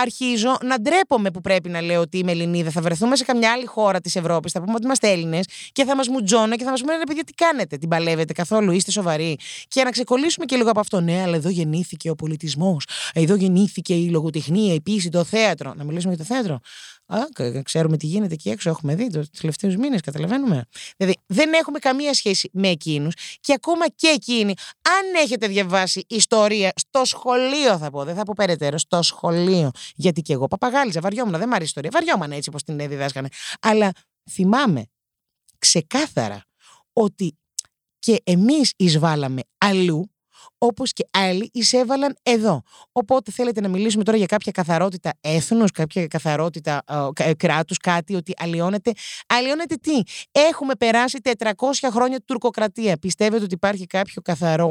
αρχίζω 0.00 0.56
να 0.62 0.80
ντρέπομαι 0.80 1.30
που 1.30 1.40
πρέπει 1.40 1.68
να 1.68 1.80
λέω 1.80 2.00
ότι 2.00 2.18
είμαι 2.18 2.30
Ελληνίδα. 2.30 2.70
Θα 2.70 2.80
βρεθούμε 2.80 3.16
σε 3.16 3.24
καμιά 3.24 3.52
άλλη 3.52 3.66
χώρα 3.66 4.00
της 4.00 4.16
Ευρώπης, 4.16 4.52
θα 4.52 4.60
πούμε 4.60 4.72
ότι 4.74 4.84
είμαστε 4.84 5.10
Έλληνες 5.10 5.46
και 5.72 5.84
θα 5.84 5.96
μας 5.96 6.08
μουτζώνε 6.08 6.56
και 6.56 6.64
θα 6.64 6.70
μας 6.70 6.80
πούνε 6.80 6.96
ρε 6.96 7.04
παιδιά, 7.04 7.24
τι 7.24 7.32
κάνετε, 7.32 7.76
την 7.76 7.88
παλεύετε 7.88 8.32
καθόλου, 8.32 8.72
είστε 8.72 8.90
σοβαροί. 8.90 9.36
Και 9.68 9.82
να 9.84 9.90
ξεκολλήσουμε 9.90 10.44
και 10.44 10.56
λίγο 10.56 10.70
από 10.70 10.80
αυτό. 10.80 11.00
Ναι, 11.00 11.22
αλλά 11.22 11.36
εδώ 11.36 11.48
γεννήθηκε 11.48 12.10
ο 12.10 12.14
πολιτισμός, 12.14 12.84
εδώ 13.14 13.34
γεννήθηκε 13.34 13.94
η 13.94 14.10
λογοτεχνία, 14.10 14.74
η 14.74 14.80
πίση, 14.80 15.08
το 15.08 15.24
θέατρο. 15.24 15.74
Να 15.76 15.84
μιλήσουμε 15.84 16.14
για 16.14 16.24
το 16.24 16.34
θέατρο. 16.34 16.58
Α, 17.10 17.62
ξέρουμε 17.62 17.96
τι 17.96 18.06
γίνεται 18.06 18.34
εκεί 18.34 18.50
έξω, 18.50 18.70
έχουμε 18.70 18.94
δει 18.94 19.10
τους 19.10 19.30
τελευταίους 19.30 19.76
μήνες, 19.76 20.00
καταλαβαίνουμε. 20.00 20.64
Δηλαδή, 20.96 21.18
δεν 21.26 21.52
έχουμε 21.52 21.78
καμία 21.78 22.14
σχέση 22.14 22.50
με 22.52 22.68
εκείνους 22.68 23.14
και 23.40 23.52
ακόμα 23.52 23.88
και 23.88 24.06
εκείνοι, 24.06 24.54
αν 24.82 25.22
έχετε 25.22 25.46
διαβάσει 25.46 26.04
ιστορία 26.08 26.72
στο 26.76 27.04
σχολείο, 27.04 27.78
θα 27.78 27.90
πω, 27.90 28.04
δεν 28.04 28.14
θα 28.14 28.22
πω 28.22 28.32
περαιτέρω, 28.36 28.78
στο 28.78 29.02
σχολείο. 29.02 29.70
Γιατί 29.94 30.22
και 30.22 30.32
εγώ 30.32 30.46
παπαγάλιζα, 30.46 31.00
βαριόμουν, 31.00 31.38
δεν 31.38 31.44
μου 31.48 31.54
αρέσει 31.54 31.72
η 31.76 31.80
ιστορία, 31.80 31.90
βαριόμουν 31.92 32.32
έτσι 32.32 32.48
όπως 32.48 32.62
την 32.62 32.78
διδάσκανε. 32.88 33.28
Αλλά 33.60 33.90
θυμάμαι 34.30 34.84
ξεκάθαρα 35.58 36.44
ότι 36.92 37.38
και 37.98 38.20
εμείς 38.24 38.72
εισβάλαμε 38.76 39.40
αλλού 39.58 40.10
όπως 40.62 40.92
και 40.92 41.06
άλλοι 41.10 41.50
εισέβαλαν 41.52 42.16
εδώ. 42.22 42.62
Οπότε 42.92 43.30
θέλετε 43.30 43.60
να 43.60 43.68
μιλήσουμε 43.68 44.04
τώρα 44.04 44.18
για 44.18 44.26
κάποια 44.26 44.52
καθαρότητα 44.52 45.12
έθνους, 45.20 45.70
κάποια 45.70 46.06
καθαρότητα 46.06 46.82
ε, 47.16 47.34
κράτους, 47.34 47.78
κάτι 47.78 48.14
ότι 48.14 48.32
αλλοιώνεται. 48.38 48.92
Αλλοιώνεται 49.26 49.74
τι; 49.74 50.00
Έχουμε 50.32 50.74
περάσει 50.74 51.18
400 51.38 51.52
χρόνια 51.90 52.20
τουρκοκρατία. 52.24 52.98
Πιστεύετε 52.98 53.44
ότι 53.44 53.54
υπάρχει 53.54 53.86
κάποιο 53.86 54.22
καθαρό 54.22 54.68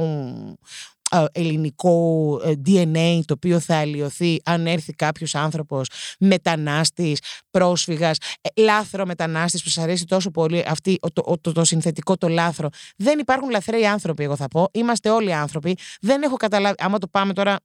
ελληνικό 1.32 2.40
ε, 2.44 2.54
DNA 2.66 3.20
το 3.26 3.34
οποίο 3.34 3.60
θα 3.60 3.76
αλλοιωθεί 3.76 4.42
αν 4.46 4.68
έρθει 4.68 4.94
κάποιος 4.94 5.36
άνθρωπος 5.36 5.88
μετανάστης, 6.20 7.20
πρόσφυγας, 7.52 8.18
ε, 8.42 8.62
λάθρο 8.62 9.06
μετανάστης 9.06 9.64
που 9.64 9.70
σας 9.70 9.84
αρέσει 9.84 10.06
τόσο 10.06 10.32
πολύ 10.32 10.64
αυτή, 10.68 11.00
το, 11.14 11.38
το, 11.42 11.52
το, 11.52 11.64
συνθετικό 11.64 12.18
το 12.18 12.28
λάθρο. 12.28 12.70
Δεν 12.98 13.20
υπάρχουν 13.20 13.50
λαθρέοι 13.50 13.86
άνθρωποι 13.86 14.24
εγώ 14.24 14.36
θα 14.36 14.48
πω, 14.48 14.68
είμαστε 14.72 15.10
όλοι 15.10 15.34
άνθρωποι. 15.34 15.78
Δεν 16.02 16.22
έχω 16.22 16.36
καταλάβει, 16.36 16.76
άμα 16.78 16.98
το 16.98 17.08
πάμε 17.08 17.34
τώρα 17.34 17.60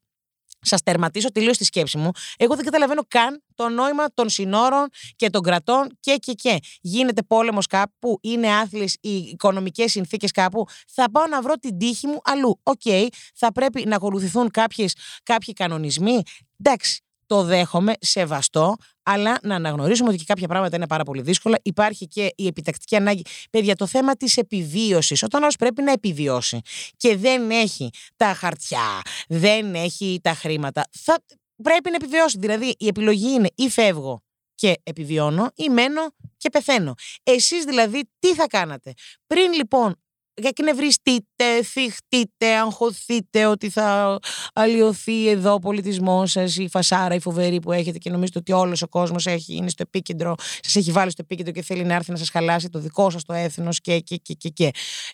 σας 0.64 0.82
τερματίσω 0.82 1.32
τελείω 1.32 1.50
τη 1.50 1.64
σκέψη 1.64 1.98
μου. 1.98 2.10
Εγώ 2.36 2.54
δεν 2.54 2.64
καταλαβαίνω 2.64 3.02
καν 3.08 3.42
το 3.54 3.68
νόημα 3.68 4.04
των 4.14 4.28
συνόρων 4.28 4.88
και 5.16 5.30
των 5.30 5.42
κρατών 5.42 5.96
και 6.00 6.16
και 6.16 6.32
και. 6.32 6.58
Γίνεται 6.80 7.22
πόλεμος 7.22 7.66
κάπου, 7.66 8.18
είναι 8.22 8.48
άθλιες 8.48 8.96
οι 9.00 9.16
οικονομικές 9.16 9.90
συνθήκες 9.90 10.30
κάπου. 10.30 10.66
Θα 10.92 11.10
πάω 11.10 11.26
να 11.26 11.42
βρω 11.42 11.54
την 11.54 11.78
τύχη 11.78 12.06
μου 12.06 12.20
αλλού. 12.24 12.60
OK, 12.62 12.80
okay, 12.84 13.06
θα 13.34 13.52
πρέπει 13.52 13.86
να 13.86 13.96
ακολουθηθούν 13.96 14.50
κάποιες, 14.50 14.96
κάποιοι 15.22 15.54
κανονισμοί. 15.54 16.22
Εντάξει, 16.58 17.00
το 17.26 17.42
δέχομαι, 17.42 17.92
σεβαστό, 18.00 18.76
αλλά 19.02 19.38
να 19.42 19.54
αναγνωρίσουμε 19.54 20.08
ότι 20.08 20.18
και 20.18 20.24
κάποια 20.26 20.48
πράγματα 20.48 20.76
είναι 20.76 20.86
πάρα 20.86 21.04
πολύ 21.04 21.22
δύσκολα. 21.22 21.58
Υπάρχει 21.62 22.06
και 22.06 22.32
η 22.36 22.46
επιτακτική 22.46 22.96
ανάγκη. 22.96 23.22
Παιδιά, 23.50 23.74
το 23.74 23.86
θέμα 23.86 24.16
της 24.16 24.36
επιβίωσης. 24.36 25.22
Όταν 25.22 25.42
άλλος 25.42 25.56
πρέπει 25.56 25.82
να 25.82 25.92
επιβιώσει 25.92 26.60
και 26.96 27.16
δεν 27.16 27.50
έχει 27.50 27.90
τα 28.16 28.34
χαρτιά, 28.34 29.00
δεν 29.28 29.74
έχει 29.74 30.18
τα 30.22 30.34
χρήματα, 30.34 30.82
θα 30.90 31.24
πρέπει 31.62 31.90
να 31.90 31.96
επιβιώσει. 31.96 32.38
Δηλαδή, 32.38 32.74
η 32.78 32.86
επιλογή 32.86 33.32
είναι 33.32 33.48
ή 33.54 33.68
φεύγω 33.68 34.22
και 34.54 34.74
επιβιώνω 34.82 35.50
ή 35.54 35.68
μένω 35.68 36.02
και 36.36 36.50
πεθαίνω. 36.50 36.94
Εσείς 37.22 37.64
δηλαδή 37.64 38.02
τι 38.18 38.34
θα 38.34 38.46
κάνατε; 38.46 38.92
Πριν 39.26 39.52
λοιπόν 39.52 39.96
εκνευριστείτε, 40.34 41.62
θυχτείτε, 41.62 42.56
αγχωθείτε 42.56 43.46
ότι 43.46 43.70
θα 43.70 44.18
αλλοιωθεί 44.54 45.28
εδώ 45.28 45.52
ο 45.52 45.58
πολιτισμός 45.58 46.30
σας, 46.30 46.56
η 46.56 46.68
φασάρα, 46.68 47.14
η 47.14 47.20
φοβερή 47.20 47.60
που 47.60 47.72
έχετε 47.72 47.98
και 47.98 48.10
νομίζετε 48.10 48.38
ότι 48.38 48.52
όλος 48.52 48.82
ο 48.82 48.88
κόσμος 48.88 49.26
είναι 49.46 49.68
στο 49.68 49.82
επίκεντρο, 49.86 50.34
σας 50.38 50.76
έχει 50.76 50.92
βάλει 50.92 51.10
στο 51.10 51.22
επίκεντρο 51.24 51.52
και 51.52 51.62
θέλει 51.62 51.84
να 51.84 51.94
έρθει 51.94 52.10
να 52.10 52.16
σας 52.16 52.30
χαλάσει 52.30 52.68
το 52.68 52.78
δικό 52.78 53.10
σας 53.10 53.24
το 53.24 53.32
έθνος 53.32 53.80
και, 53.80 54.00
και, 54.00 54.16
και, 54.16 54.34
και, 54.34 54.48
και. 54.48 54.70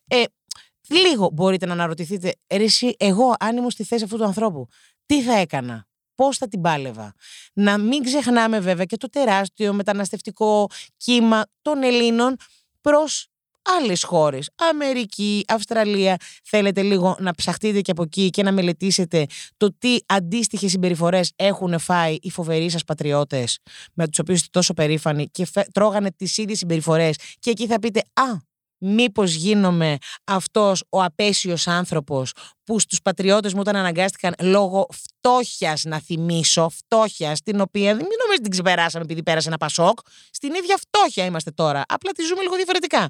Ε, 0.07 0.23
λίγο 0.89 1.31
μπορείτε 1.33 1.67
να 1.67 1.73
αναρωτηθείτε, 1.73 2.35
εσύ, 2.47 2.95
εγώ 2.99 3.35
αν 3.39 3.57
ήμουν 3.57 3.71
στη 3.71 3.85
θέση 3.85 4.05
αυτού 4.05 4.17
του 4.17 4.25
ανθρώπου, 4.25 4.67
τι 5.07 5.23
θα 5.23 5.39
έκανα. 5.39 5.89
Πώς 6.15 6.37
θα 6.37 6.49
την 6.49 6.61
πάλευα. 6.61 7.15
Να 7.53 7.79
μην 7.79 8.03
ξεχνάμε 8.03 8.61
βέβαια 8.61 8.85
και 8.85 8.97
το 8.97 9.09
τεράστιο 9.09 9.73
μεταναστευτικό 9.73 10.67
κύμα 10.97 11.45
των 11.62 11.83
Ελλήνων 11.83 12.37
προς 12.81 13.29
άλλες 13.62 14.02
χώρες, 14.02 14.50
Αμερική, 14.71 15.45
Αυστραλία, 15.49 16.17
θέλετε 16.45 16.83
λίγο 16.83 17.17
να 17.19 17.35
ψαχτείτε 17.35 17.81
και 17.81 17.90
από 17.90 18.02
εκεί 18.02 18.31
και 18.31 18.43
να 18.43 18.52
μελετήσετε 18.52 19.26
το 19.57 19.75
τι 19.79 19.97
αντίστοιχες 20.07 20.71
συμπεριφορές 20.71 21.33
έχουν 21.37 21.79
φάει 21.79 22.17
οι 22.21 22.31
φοβεροί 22.31 22.69
σας 22.69 22.85
πατριώτες 22.85 23.59
με 23.95 24.09
τους 24.09 24.19
οποίους 24.19 24.37
είστε 24.37 24.49
τόσο 24.52 24.75
περήφανοι 24.75 25.26
και 25.29 25.47
φε- 25.47 25.71
τρώγανε 25.73 26.11
τις 26.17 26.38
ίδιες 26.38 26.59
συμπεριφορές 26.59 27.17
και 27.38 27.50
εκεί 27.50 27.67
θα 27.67 27.79
πείτε 27.79 28.00
«Α, 28.12 28.25
μήπως 28.79 29.35
γίνομαι 29.35 29.97
αυτός 30.25 30.85
ο 30.88 31.02
απέσιος 31.02 31.67
άνθρωπος 31.67 32.33
που 32.71 32.79
στους 32.79 33.03
πατριώτες 33.03 33.53
μου 33.55 33.61
όταν 33.61 33.77
αναγκάστηκαν 33.77 34.35
λόγω 34.43 34.87
φτώχειας 34.93 35.85
να 35.85 36.00
θυμίσω, 36.00 36.69
φτώχεια 36.69 37.37
την 37.45 37.61
οποία 37.61 37.87
δεν 37.87 37.97
μην 37.97 38.17
νομίζετε 38.21 38.43
την 38.43 38.50
ξεπεράσαμε 38.50 39.05
επειδή 39.05 39.23
πέρασε 39.23 39.49
ένα 39.49 39.57
πασόκ, 39.57 39.99
στην 40.31 40.55
ίδια 40.55 40.77
φτώχεια 40.77 41.25
είμαστε 41.25 41.50
τώρα, 41.50 41.83
απλά 41.89 42.11
τη 42.12 42.23
ζούμε 42.23 42.43
λίγο 42.43 42.57
διαφορετικά. 42.57 43.09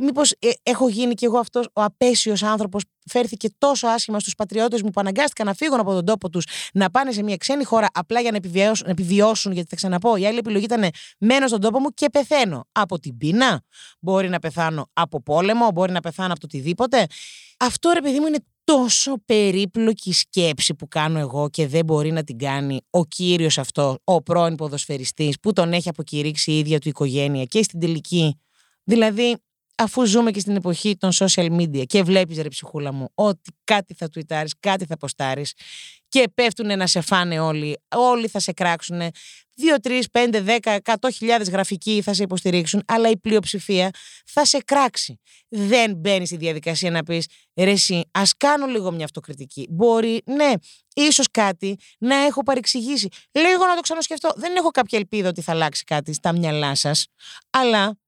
Μήπως 0.00 0.30
ε, 0.38 0.48
έχω 0.62 0.88
γίνει 0.88 1.14
κι 1.14 1.24
εγώ 1.24 1.38
αυτός 1.38 1.66
ο 1.72 1.82
απέσιος 1.82 2.42
άνθρωπος 2.42 2.82
φέρθηκε 3.10 3.48
τόσο 3.58 3.86
άσχημα 3.86 4.20
στους 4.20 4.34
πατριώτες 4.34 4.82
μου 4.82 4.90
που 4.90 5.00
αναγκάστηκαν 5.00 5.46
να 5.46 5.54
φύγουν 5.54 5.80
από 5.80 5.92
τον 5.92 6.04
τόπο 6.04 6.30
τους 6.30 6.46
να 6.72 6.90
πάνε 6.90 7.12
σε 7.12 7.22
μια 7.22 7.36
ξένη 7.36 7.64
χώρα 7.64 7.86
απλά 7.92 8.20
για 8.20 8.30
να 8.30 8.36
επιβιώσουν, 8.36 8.86
να 8.86 8.92
επιβιώσουν 8.92 9.52
γιατί 9.52 9.68
θα 9.68 9.76
ξαναπώ 9.76 10.16
η 10.16 10.26
άλλη 10.26 10.38
επιλογή 10.38 10.64
ήταν 10.64 10.90
μένω 11.18 11.46
στον 11.46 11.60
τόπο 11.60 11.78
μου 11.78 11.88
και 11.94 12.10
πεθαίνω 12.10 12.68
από 12.72 12.98
την 12.98 13.16
πείνα, 13.16 13.62
μπορεί 14.00 14.28
να 14.28 14.38
πεθάνω 14.38 14.90
από 14.92 15.22
πόλεμο, 15.22 15.70
μπορεί 15.70 15.92
να 15.92 16.00
πεθάνω 16.00 16.32
από 16.32 16.40
το 16.40 16.46
οτιδήποτε. 16.52 17.06
Αυτό 17.58 17.90
ρε 17.94 18.00
παιδί 18.00 18.20
μου 18.20 18.26
είναι 18.26 18.38
τόσο 18.70 19.22
περίπλοκη 19.26 20.12
σκέψη 20.12 20.74
που 20.74 20.88
κάνω 20.88 21.18
εγώ 21.18 21.50
και 21.50 21.66
δεν 21.66 21.84
μπορεί 21.84 22.12
να 22.12 22.24
την 22.24 22.38
κάνει 22.38 22.80
ο 22.90 23.04
κύριος 23.04 23.58
αυτό, 23.58 23.98
ο 24.04 24.22
πρώην 24.22 24.54
ποδοσφαιριστής 24.54 25.40
που 25.40 25.52
τον 25.52 25.72
έχει 25.72 25.88
αποκηρύξει 25.88 26.52
η 26.52 26.58
ίδια 26.58 26.78
του 26.78 26.88
οικογένεια 26.88 27.44
και 27.44 27.62
στην 27.62 27.80
τελική. 27.80 28.40
Δηλαδή, 28.84 29.36
αφού 29.74 30.04
ζούμε 30.04 30.30
και 30.30 30.40
στην 30.40 30.56
εποχή 30.56 30.96
των 30.96 31.10
social 31.12 31.60
media 31.60 31.82
και 31.86 32.02
βλέπεις 32.02 32.38
ρε 32.38 32.48
ψυχούλα 32.48 32.92
μου 32.92 33.08
ότι 33.14 33.50
κάτι 33.64 33.94
θα 33.94 34.08
τουιτάρεις, 34.08 34.54
κάτι 34.60 34.84
θα 34.84 34.96
ποστάρεις 34.96 35.52
και 36.10 36.28
πέφτουν 36.34 36.78
να 36.78 36.86
σε 36.86 37.00
φάνε 37.00 37.40
όλοι, 37.40 37.80
όλοι 37.94 38.28
θα 38.28 38.38
σε 38.38 38.52
κράξουν, 38.52 39.00
2, 39.60 39.76
3, 39.82 40.02
5, 40.12 40.58
10, 40.62 40.76
100 40.84 40.94
χιλιάδες 41.14 41.50
γραφικοί 41.50 42.02
θα 42.02 42.14
σε 42.14 42.22
υποστηρίξουν, 42.22 42.82
αλλά 42.86 43.08
η 43.10 43.18
πλειοψηφία 43.18 43.90
θα 44.26 44.44
σε 44.44 44.58
κράξει. 44.58 45.20
Δεν 45.48 45.94
μπαίνει 45.96 46.26
στη 46.26 46.36
διαδικασία 46.36 46.90
να 46.90 47.02
πεις 47.02 47.26
ρε 47.56 47.70
εσύ, 47.70 48.02
ας 48.10 48.36
κάνω 48.36 48.66
λίγο 48.66 48.90
μια 48.90 49.04
αυτοκριτική. 49.04 49.66
Μπορεί, 49.70 50.22
ναι, 50.24 50.52
ίσως 50.94 51.26
κάτι 51.30 51.76
να 51.98 52.16
έχω 52.16 52.42
παρεξηγήσει. 52.42 53.08
Λίγο 53.32 53.66
να 53.66 53.74
το 53.74 53.80
ξανασκεφτώ. 53.80 54.32
Δεν 54.36 54.56
έχω 54.56 54.68
κάποια 54.70 54.98
ελπίδα 54.98 55.28
ότι 55.28 55.40
θα 55.40 55.52
αλλάξει 55.52 55.84
κάτι 55.84 56.12
στα 56.12 56.32
μυαλά 56.32 56.74
σας, 56.74 57.06
αλλά 57.50 57.98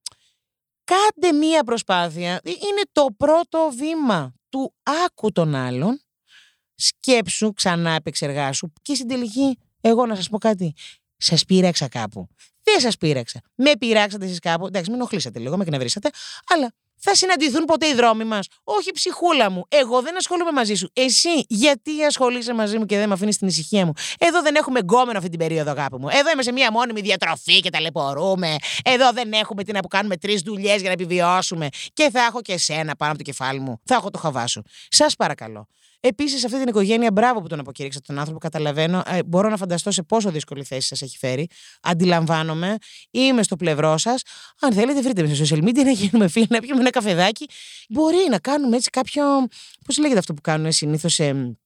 κάντε 0.85 1.33
μία 1.39 1.65
προσπάθεια. 1.65 2.41
Είναι 2.45 2.83
το 2.93 3.07
πρώτο 3.17 3.71
βήμα 3.77 4.35
του 4.49 4.75
άκου 5.07 5.33
των 5.33 5.55
άλλων, 5.55 6.01
σκέψου, 6.83 7.53
ξανά 7.53 7.91
επεξεργάσου 7.91 8.73
και 8.83 8.95
στην 8.95 9.09
τελική, 9.09 9.59
εγώ 9.81 10.07
να 10.07 10.15
σας 10.15 10.29
πω 10.29 10.39
κάτι, 10.39 10.75
σας 11.17 11.45
πείραξα 11.45 11.89
κάπου. 11.89 12.29
Δεν 12.63 12.81
σας 12.81 12.97
πείραξα. 12.97 13.41
Με 13.55 13.73
πειράξατε 13.79 14.25
εσείς 14.25 14.39
κάπου, 14.39 14.67
εντάξει 14.67 14.91
μην 14.91 15.01
οχλήσατε 15.01 15.39
λίγο, 15.39 15.57
με 15.57 15.63
εκνευρίσατε, 15.63 16.11
αλλά 16.55 16.73
θα 17.05 17.15
συναντηθούν 17.15 17.65
ποτέ 17.65 17.87
οι 17.87 17.95
δρόμοι 17.95 18.25
μας. 18.25 18.47
Όχι 18.65 18.91
ψυχούλα 18.91 19.51
μου, 19.51 19.65
εγώ 19.69 20.03
δεν 20.03 20.17
ασχολούμαι 20.17 20.53
μαζί 20.53 20.75
σου. 20.75 20.91
Εσύ 20.93 21.45
γιατί 21.49 22.05
ασχολείσαι 22.05 22.55
μαζί 22.55 22.79
μου 22.79 22.87
και 22.87 22.97
δεν 22.97 23.09
με 23.09 23.15
αφήνεις 23.15 23.35
στην 23.35 23.49
ησυχία 23.49 23.87
μου; 23.87 23.93
Εδώ 24.19 24.43
δεν 24.43 24.55
έχουμε 24.55 24.79
γκόμενο 24.79 25.19
αυτή 25.19 25.31
την 25.31 25.39
περίοδο, 25.39 25.71
αγάπη 25.71 25.97
μου. 25.99 26.09
Εδώ 26.09 26.31
είμαι 26.31 26.43
σε 26.43 26.53
μία 26.53 26.73
μόνιμη 26.73 27.01
διατροφή 27.01 27.61
και 27.61 27.71
ταλαιπωρούμε. 27.71 28.57
Εδώ 28.85 29.13
δεν 29.13 29.33
έχουμε 29.33 29.65
τι 29.65 29.73
να 29.73 29.81
που 29.81 29.89
κάνουμε 29.89 30.17
τρεις 30.17 30.41
δουλειές 30.41 30.81
για 30.81 30.87
να 30.87 30.93
επιβιώσουμε. 30.93 31.69
Και 31.93 32.11
θα 32.13 32.21
έχω 32.21 32.41
και 32.41 32.53
εσένα 32.53 32.97
πάνω 32.97 33.11
από 33.13 33.23
το 33.23 33.31
κεφάλι 33.31 33.61
μου. 33.61 33.81
Θα 33.85 33.95
έχω 33.95 34.11
το 34.11 34.19
χαβά 34.19 34.47
σου. 34.47 34.63
Σας 34.89 35.17
παρακαλώ. 35.17 35.69
Επίσης, 36.05 36.41
σε 36.41 36.47
αυτή 36.47 36.59
την 36.59 36.69
οικογένεια, 36.69 37.13
μπράβο 37.13 37.41
που 37.41 37.47
τον 37.47 37.59
αποκηρύξατε 37.59 38.05
τον 38.07 38.19
άνθρωπο. 38.19 38.39
Καταλαβαίνω. 38.39 39.03
Ε, 39.07 39.23
μπορώ 39.23 39.49
να 39.49 39.57
φανταστώ 39.57 39.91
σε 39.91 40.03
πόσο 40.03 40.31
δύσκολη 40.31 40.65
θέση 40.65 40.87
σας 40.87 41.03
έχει 41.03 41.19
φέρει. 41.19 41.47
Αντιλαμβάνομαι. 41.83 42.77
Είμαι 43.11 43.43
στο 43.43 43.57
πλευρό 43.57 43.99
σας. 43.99 44.23
Αν 44.61 44.73
θέλετε, 44.73 45.01
βρείτε 45.03 45.27
με 45.27 45.35
στα 45.35 45.57
social 45.57 45.63
media 45.63 45.85
να 45.85 45.91
γίνουμε 45.91 46.29
φίλοι, 46.29 46.47
να 46.51 46.61
πιούμε 46.61 46.81
ένα 46.81 46.91
καφεδάκι. 46.91 47.49
Μπορεί 47.89 48.27
να 48.31 48.39
κάνουμε 48.39 48.77
έτσι 48.77 48.91
κάποιο. 48.91 49.25
Πώς 49.87 49.99
λέγεται 49.99 50.19
αυτό 50.19 50.35
που 50.35 50.41
κάνουν 50.41 50.73
συνήθως 50.73 51.19
ε, 51.19 51.57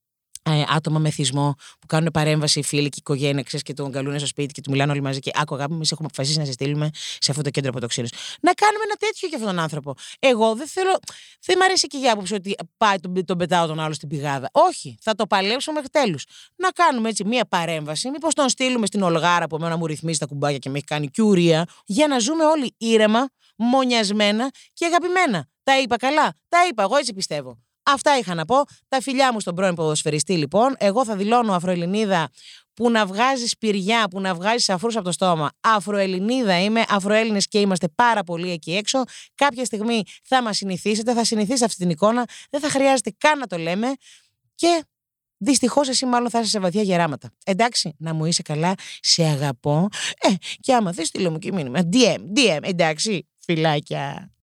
άτομα 0.69 0.99
με 0.99 1.11
θυσμό 1.11 1.55
που 1.81 1.87
κάνουν 1.87 2.11
παρέμβαση 2.11 2.63
φίλοι 2.63 2.89
και 2.89 2.97
οικογένεια 2.99 3.43
ξέρεις, 3.43 3.65
και 3.65 3.73
τον 3.73 3.93
καλούν 3.93 4.19
στο 4.19 4.27
σπίτι 4.27 4.53
και 4.53 4.61
του 4.61 4.71
μιλάνε 4.71 4.93
όλοι 4.93 5.01
μαζί 5.01 5.19
και 5.19 5.31
άκου 5.35 5.55
αγάπη, 5.55 5.73
εμεί 5.73 5.85
έχουμε 5.91 6.09
αποφασίσει 6.13 6.39
να 6.39 6.45
σε 6.45 6.53
στείλουμε 6.53 6.91
σε 7.19 7.31
αυτό 7.31 7.43
το 7.43 7.51
κέντρο 7.51 7.71
αποτοξίνωσης. 7.71 8.19
Να 8.41 8.53
κάνουμε 8.53 8.85
ένα 8.85 8.95
τέτοιο 8.95 9.29
για 9.29 9.37
αυτόν 9.37 9.55
τον 9.55 9.63
άνθρωπο. 9.63 9.95
Εγώ 10.19 10.55
δεν 10.55 10.67
θέλω. 10.67 10.99
Δεν 11.41 11.59
μ' 11.59 11.63
αρέσει 11.63 11.87
και 11.87 11.99
η 11.99 12.09
άποψη 12.09 12.35
ότι 12.35 12.55
πάει 12.77 12.99
τον, 12.99 13.25
τον 13.25 13.39
πετάω 13.39 13.67
τον 13.67 13.81
άλλο 13.81 13.95
στην 13.95 14.09
πηγάδα. 14.09 14.49
Όχι, 14.53 14.97
θα 15.01 15.15
το 15.15 15.27
παλέψω 15.27 15.73
μέχρι 15.73 15.89
τέλους. 15.89 16.25
Να 16.57 16.69
κάνουμε 16.71 17.09
έτσι 17.09 17.25
μία 17.25 17.47
παρέμβαση. 17.47 18.11
Μήπως 18.11 18.35
τον 18.35 18.49
στείλουμε 18.49 18.87
στην 18.87 19.03
Ολγάρα 19.03 19.47
που 19.47 19.57
εμένα 19.57 19.77
μου 19.77 19.87
ρυθμίζει 19.87 20.19
τα 20.19 20.27
κουμπάκια 20.27 20.59
και 20.59 20.71
με 20.71 20.77
έχει 20.77 20.87
κάνει 20.87 21.09
κιουρία, 21.09 21.67
για 21.87 22.07
να 22.07 22.19
ζούμε 22.19 22.45
όλοι 22.45 22.75
ήρεμα, 22.79 23.29
μονιασμένα 23.57 24.51
και 24.73 24.87
αγαπημένα. 24.87 25.47
Τα 25.63 25.81
είπα 25.81 25.97
καλά. 25.97 26.35
Τα 26.49 26.67
είπα, 26.71 26.83
εγώ 26.83 26.97
έτσι 26.97 27.13
πιστεύω. 27.13 27.66
Αυτά 27.87 28.19
είχα 28.19 28.35
να 28.35 28.45
πω. 28.45 28.57
Τα 28.89 29.01
φιλιά 29.01 29.33
μου 29.33 29.41
στον 29.41 29.55
πρώην 29.55 29.75
ποδοσφαιριστή, 29.75 30.37
λοιπόν. 30.37 30.75
Εγώ 30.79 31.05
θα 31.05 31.17
δηλώνω 31.17 31.53
Αφροελληνίδα 31.53 32.29
που 32.75 32.91
να 32.91 33.07
βγάζεις 33.07 33.51
σπηριά, 33.51 34.09
που 34.09 34.21
να 34.21 34.35
βγάζεις 34.35 34.69
αφρούς 34.69 34.97
από 34.97 35.05
το 35.05 35.13
στόμα. 35.13 35.51
Αφροελληνίδα 35.61 36.61
είμαι, 36.61 36.85
Αφροέλληνες 36.89 37.49
και 37.49 37.61
είμαστε 37.61 37.89
πάρα 37.89 38.23
πολύ 38.23 38.51
εκεί 38.51 38.73
έξω. 38.77 39.03
Κάποια 39.35 39.65
στιγμή 39.65 40.03
θα 40.25 40.43
μας 40.43 40.57
συνηθίσετε, 40.57 41.15
θα 41.15 41.25
συνηθίσετε 41.25 41.65
αυτή 41.65 41.77
την 41.77 41.91
εικόνα. 41.91 42.25
Δεν 42.51 42.61
θα 42.61 42.69
χρειάζεται 42.69 43.15
καν 43.19 43.39
να 43.39 43.47
το 43.47 43.57
λέμε. 43.59 43.93
Και 44.55 44.85
Δυστυχώς 45.39 45.89
εσύ 45.89 46.07
μάλλον 46.07 46.31
θα 46.31 46.41
είσαι 46.41 46.49
σε 46.49 46.59
βαθιά 46.59 46.83
γεράματα. 46.83 47.31
Εντάξει, 47.45 47.95
να 47.99 48.15
μου 48.15 48.25
είσαι 48.25 48.43
καλά, 48.43 48.75
σε 49.01 49.25
αγαπώ. 49.25 49.89
Ε, 50.21 50.29
και 50.61 50.75
άμα 50.75 50.93
θες, 50.93 51.07
στείλω 51.07 51.31
μου 51.31 51.39
και 51.39 51.53
μήνυμα. 51.53 51.81
DM, 51.93 52.19
DM, 52.37 52.59
εντάξει, 52.61 53.29
φιλάκια. 53.39 54.31